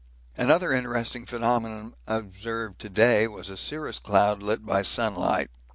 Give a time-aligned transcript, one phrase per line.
[0.35, 5.51] Another interesting phenomenon observed to day was a cirrus cloud lit by sunlight.